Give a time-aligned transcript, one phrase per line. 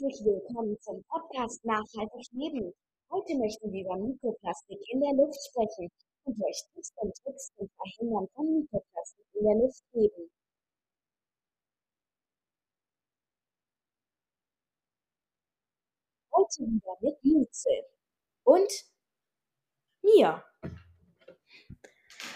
[0.00, 2.72] Herzlich willkommen zum Podcast Nachhaltig Leben.
[3.10, 5.90] Heute möchten wir über Mikroplastik in der Luft sprechen
[6.24, 10.30] und euch Tipps und Tricks zum Verhindern von Mikroplastik in der Luft geben.
[16.32, 17.84] Heute wieder mit Luze
[18.44, 18.72] und
[20.00, 20.42] mir.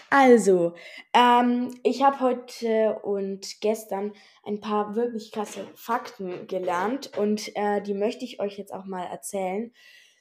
[0.09, 0.73] Also,
[1.13, 4.13] ähm, ich habe heute und gestern
[4.43, 9.05] ein paar wirklich krasse Fakten gelernt und äh, die möchte ich euch jetzt auch mal
[9.05, 9.73] erzählen.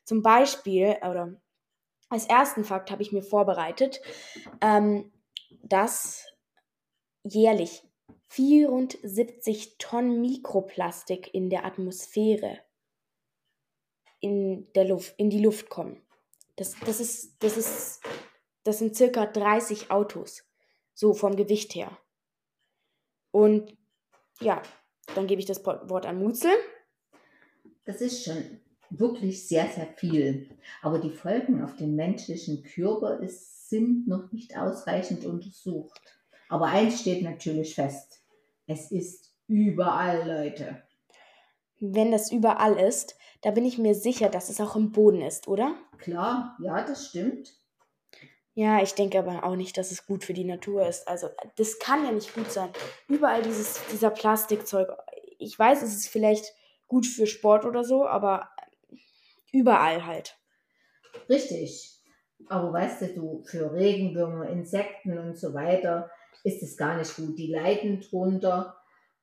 [0.05, 1.41] Zum Beispiel, oder
[2.09, 4.01] als ersten Fakt habe ich mir vorbereitet,
[4.61, 5.13] ähm,
[5.63, 6.27] dass
[7.23, 7.83] jährlich
[8.29, 12.59] 74 Tonnen Mikroplastik in der Atmosphäre
[14.21, 16.01] in, der Luft, in die Luft kommen.
[16.57, 18.01] Das, das, ist, das ist
[18.65, 20.45] das sind circa 30 Autos.
[20.95, 21.97] So vom Gewicht her.
[23.31, 23.77] Und
[24.41, 24.63] ja,
[25.15, 26.53] dann gebe ich das Wort an Mutzel.
[27.85, 30.49] Das ist schon wirklich sehr, sehr viel.
[30.83, 36.01] Aber die Folgen auf den menschlichen Körper ist, sind noch nicht ausreichend untersucht.
[36.49, 38.23] Aber eins steht natürlich fest.
[38.67, 40.83] Es ist überall, Leute.
[41.81, 45.49] Wenn das überall ist, da bin ich mir sicher, dass es auch im Boden ist,
[45.49, 45.75] oder?
[45.99, 47.53] Klar, ja, das stimmt.
[48.55, 51.09] Ja, ich denke aber auch nicht, dass es gut für die Natur ist.
[51.09, 52.71] Also, das kann ja nicht gut sein.
[53.09, 54.89] Überall dieses, dieser Plastikzeug.
[55.39, 56.55] Ich weiß, es ist vielleicht
[56.87, 58.49] gut für Sport oder so, aber
[59.53, 60.39] überall halt.
[61.29, 61.91] Richtig.
[62.49, 66.11] Aber weißt du, du, für Regenwürmer, Insekten und so weiter
[66.45, 67.39] ist es gar nicht gut.
[67.39, 68.77] Die leiden drunter.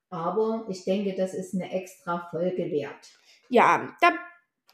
[0.10, 3.14] Aber ich denke, das ist eine extra Folge wert.
[3.50, 4.12] Ja, da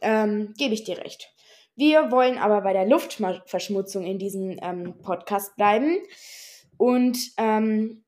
[0.01, 1.31] ähm, gebe ich dir recht.
[1.77, 5.99] Wir wollen aber bei der Luftverschmutzung in diesem ähm, Podcast bleiben.
[6.75, 8.03] Und ähm,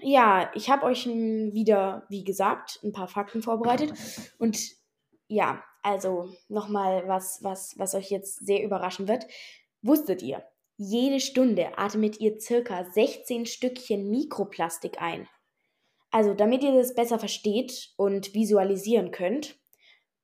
[0.00, 3.92] ja, ich habe euch wieder, wie gesagt, ein paar Fakten vorbereitet.
[4.38, 4.58] Und
[5.28, 9.26] ja, also nochmal was, was, was euch jetzt sehr überraschen wird.
[9.82, 10.42] Wusstet ihr,
[10.78, 15.28] jede Stunde atmet ihr circa 16 Stückchen Mikroplastik ein.
[16.10, 19.60] Also, damit ihr das besser versteht und visualisieren könnt,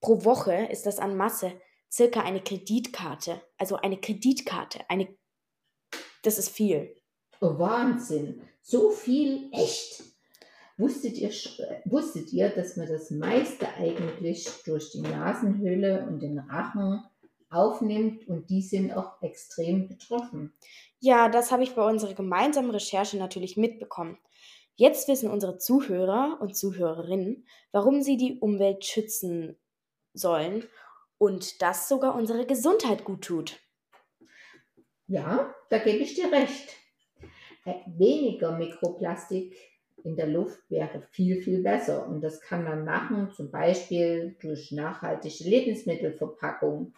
[0.00, 1.53] pro Woche ist das an Masse
[1.97, 3.41] circa eine Kreditkarte.
[3.57, 4.81] Also eine Kreditkarte.
[4.89, 5.09] Eine,
[6.23, 6.95] das ist viel.
[7.41, 8.43] Oh, Wahnsinn.
[8.62, 10.03] So viel echt.
[10.77, 11.31] Wusstet ihr,
[11.87, 17.03] wusstet ihr, dass man das meiste eigentlich durch die Nasenhöhle und den Rachen
[17.49, 20.53] aufnimmt und die sind auch extrem betroffen?
[20.99, 24.19] Ja, das habe ich bei unserer gemeinsamen Recherche natürlich mitbekommen.
[24.75, 29.57] Jetzt wissen unsere Zuhörer und Zuhörerinnen, warum sie die Umwelt schützen
[30.13, 30.65] sollen
[31.19, 33.59] und das sogar unsere Gesundheit gut tut.
[35.06, 36.77] Ja, da gebe ich dir recht.
[37.65, 39.56] Äh, weniger Mikroplastik
[40.04, 42.06] in der Luft wäre viel, viel besser.
[42.06, 46.94] Und das kann man machen, zum Beispiel durch nachhaltige Lebensmittelverpackung,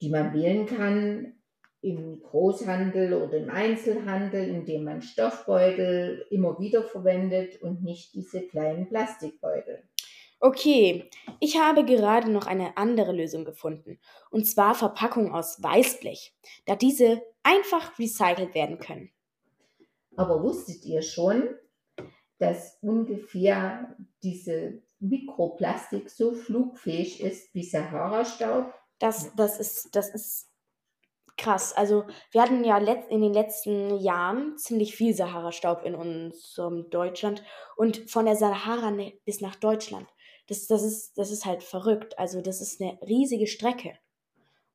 [0.00, 1.34] die man wählen kann
[1.80, 8.88] im Großhandel oder im Einzelhandel, indem man Stoffbeutel immer wieder verwendet und nicht diese kleinen
[8.88, 9.82] Plastikbeutel.
[10.44, 11.08] Okay,
[11.38, 16.34] ich habe gerade noch eine andere Lösung gefunden, und zwar Verpackungen aus Weißblech,
[16.66, 19.12] da diese einfach recycelt werden können.
[20.16, 21.54] Aber wusstet ihr schon,
[22.38, 28.74] dass ungefähr diese Mikroplastik so flugfähig ist wie Sahara-Staub?
[28.98, 30.48] Das, das, ist, das ist
[31.36, 31.72] krass.
[31.72, 37.44] Also wir hatten ja in den letzten Jahren ziemlich viel Sahara-Staub in unserem Deutschland
[37.76, 40.08] und von der Sahara ne, bis nach Deutschland
[40.52, 42.18] das, das, ist, das ist halt verrückt.
[42.18, 43.94] Also das ist eine riesige Strecke.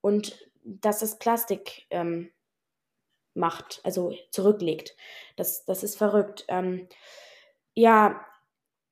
[0.02, 2.32] Und dass das Plastik ähm,
[3.36, 4.96] macht, also zurücklegt,
[5.36, 6.46] das, das ist verrückt.
[6.48, 6.88] Ähm,
[7.76, 8.26] ja,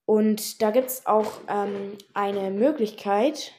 [0.05, 3.53] und da gibt es auch ähm, eine Möglichkeit,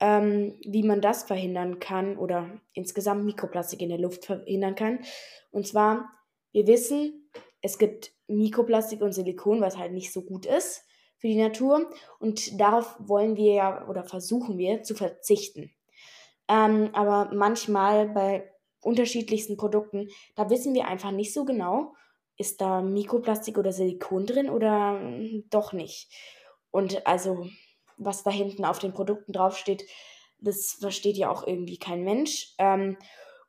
[0.00, 5.04] ähm, wie man das verhindern kann oder insgesamt Mikroplastik in der Luft verhindern kann.
[5.52, 6.10] Und zwar,
[6.50, 7.30] wir wissen,
[7.62, 10.84] es gibt Mikroplastik und Silikon, was halt nicht so gut ist
[11.18, 15.72] für die Natur und darauf wollen wir ja oder versuchen wir zu verzichten.
[16.48, 18.50] Ähm, aber manchmal bei
[18.80, 21.94] unterschiedlichsten Produkten, da wissen wir einfach nicht so genau,
[22.36, 26.10] ist da Mikroplastik oder Silikon drin oder hm, doch nicht.
[26.70, 27.48] Und also,
[27.96, 29.84] was da hinten auf den Produkten draufsteht,
[30.40, 32.54] das versteht ja auch irgendwie kein Mensch.
[32.58, 32.96] Ähm,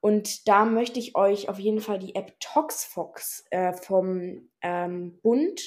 [0.02, 5.62] und da möchte ich euch auf jeden Fall die App ToxFox äh, vom ähm, Bund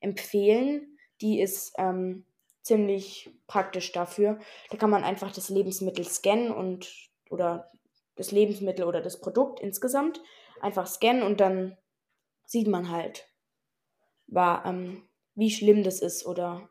[0.00, 0.93] empfehlen
[1.24, 2.26] die ist ähm,
[2.60, 4.38] ziemlich praktisch dafür.
[4.70, 7.72] Da kann man einfach das Lebensmittel scannen und oder
[8.14, 10.20] das Lebensmittel oder das Produkt insgesamt
[10.60, 11.76] einfach scannen und dann
[12.44, 13.26] sieht man halt,
[14.26, 16.68] war, ähm, wie schlimm das ist oder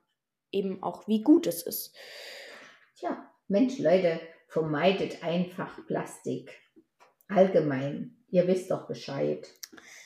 [0.52, 1.96] eben auch, wie gut es ist.
[2.96, 6.62] Tja, Mensch, Leute, vermeidet einfach Plastik.
[7.28, 8.23] Allgemein.
[8.34, 9.48] Ihr wisst doch Bescheid.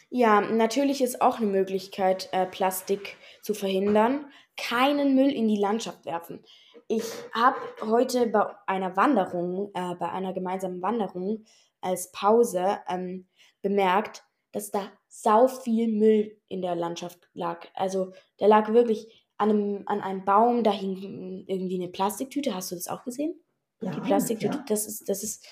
[0.09, 4.25] Ja, natürlich ist auch eine Möglichkeit, äh, Plastik zu verhindern.
[4.57, 6.43] Keinen Müll in die Landschaft werfen.
[6.89, 11.45] Ich habe heute bei einer Wanderung, äh, bei einer gemeinsamen Wanderung
[11.79, 13.27] als Pause ähm,
[13.61, 17.65] bemerkt, dass da sau viel Müll in der Landschaft lag.
[17.75, 22.53] Also der lag wirklich an einem, an einem Baum, da hing irgendwie eine Plastiktüte.
[22.53, 23.39] Hast du das auch gesehen?
[23.79, 24.65] Ja, die Plastiktüte, ja.
[24.67, 25.47] das ist, das ist,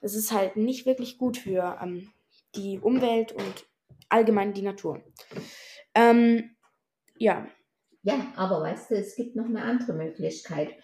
[0.00, 2.10] das ist halt nicht wirklich gut für ähm,
[2.56, 3.66] die Umwelt und
[4.08, 5.02] allgemein die Natur.
[5.94, 6.56] Ähm,
[7.18, 7.46] ja.
[8.02, 10.74] Ja, aber weißt du, es gibt noch eine andere Möglichkeit.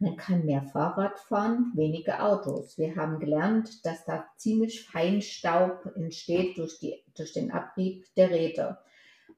[0.00, 2.78] Man kann mehr Fahrrad fahren, weniger Autos.
[2.78, 8.82] Wir haben gelernt, dass da ziemlich Feinstaub entsteht durch, die, durch den Abrieb der Räder.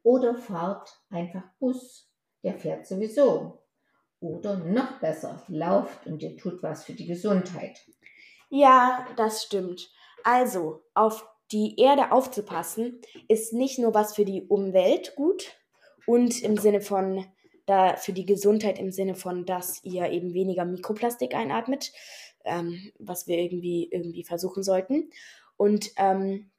[0.02, 2.10] Oder fahrt einfach Bus,
[2.42, 3.64] der fährt sowieso.
[4.20, 7.80] Oder noch besser, lauft und ihr tut was für die Gesundheit.
[8.50, 9.90] Ja, das stimmt.
[10.24, 15.56] Also, auf die Erde aufzupassen, ist nicht nur was für die Umwelt gut
[16.06, 17.24] und im Sinne von
[17.66, 21.92] da für die Gesundheit im Sinne von, dass ihr eben weniger Mikroplastik einatmet,
[22.44, 25.10] ähm, was wir irgendwie irgendwie versuchen sollten.
[25.56, 26.50] Und ähm,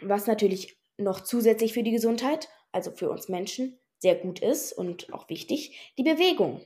[0.00, 5.12] was natürlich noch zusätzlich für die Gesundheit, also für uns Menschen, sehr gut ist und
[5.12, 6.62] auch wichtig, die Bewegung.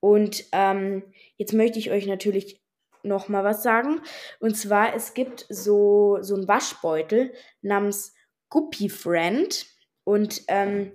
[0.00, 1.02] Und ähm,
[1.36, 2.60] jetzt möchte ich euch natürlich
[3.02, 4.00] noch mal was sagen.
[4.40, 8.14] Und zwar, es gibt so, so einen Waschbeutel namens
[8.48, 9.66] Guppy Friend.
[10.04, 10.92] Und ähm,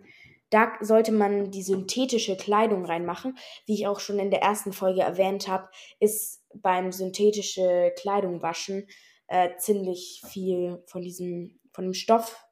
[0.50, 3.38] da sollte man die synthetische Kleidung reinmachen.
[3.66, 5.70] Wie ich auch schon in der ersten Folge erwähnt habe,
[6.00, 8.88] ist beim synthetische Kleidung waschen
[9.28, 12.46] äh, ziemlich viel von diesem, von dem Stoff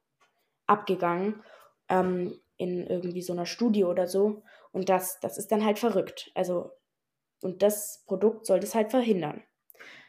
[0.66, 1.44] abgegangen.
[1.90, 4.44] Ähm, in irgendwie so einer Studie oder so.
[4.72, 6.32] Und das, das ist dann halt verrückt.
[6.36, 6.70] Also,
[7.42, 9.44] und das Produkt soll das halt verhindern.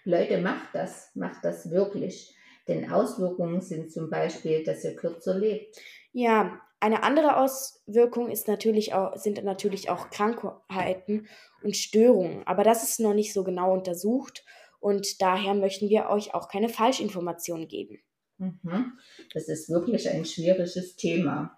[0.04, 2.36] Leute, macht das, macht das wirklich.
[2.68, 5.76] Denn Auswirkungen sind zum Beispiel, dass ihr kürzer lebt.
[6.12, 11.28] Ja, eine andere Auswirkung ist natürlich auch, sind natürlich auch Krankheiten
[11.62, 12.46] und Störungen.
[12.46, 14.44] Aber das ist noch nicht so genau untersucht
[14.80, 18.00] und daher möchten wir euch auch keine Falschinformationen geben.
[18.38, 18.98] Mhm.
[19.32, 21.56] Das ist wirklich ein schwieriges Thema.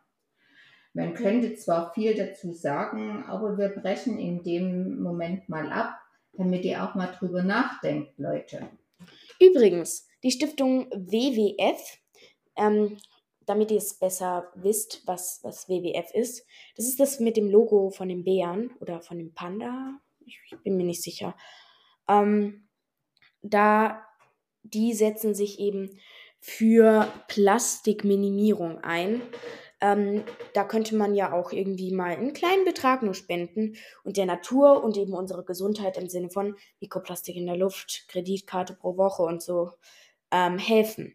[0.95, 5.99] Man könnte zwar viel dazu sagen, aber wir brechen in dem Moment mal ab,
[6.33, 8.69] damit ihr auch mal drüber nachdenkt, Leute.
[9.41, 11.99] Übrigens, die Stiftung WWF,
[12.57, 12.97] ähm,
[13.45, 16.47] damit ihr es besser wisst, was, was WWF ist,
[16.77, 20.59] das ist das mit dem Logo von dem Bären oder von dem Panda, ich, ich
[20.63, 21.37] bin mir nicht sicher.
[22.09, 22.69] Ähm,
[23.43, 24.07] da,
[24.63, 25.99] die setzen sich eben
[26.41, 29.23] für Plastikminimierung ein.
[29.85, 34.25] Ähm, da könnte man ja auch irgendwie mal einen kleinen Betrag nur spenden und der
[34.25, 39.25] Natur und eben unsere Gesundheit im Sinne von Mikroplastik in der Luft, Kreditkarte pro Woche
[39.25, 39.73] und so
[40.31, 41.15] ähm, helfen.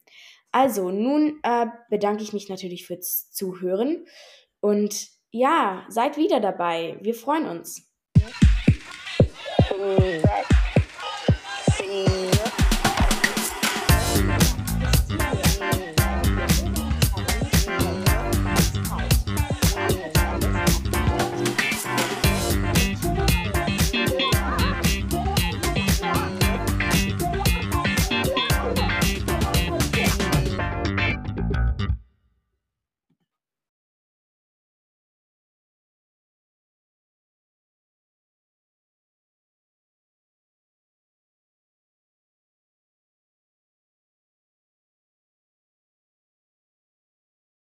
[0.51, 4.05] Also, nun äh, bedanke ich mich natürlich fürs Zuhören
[4.59, 6.99] und ja, seid wieder dabei.
[7.01, 7.89] Wir freuen uns.